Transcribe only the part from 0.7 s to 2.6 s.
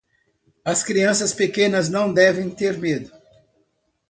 crianças pequenas não devem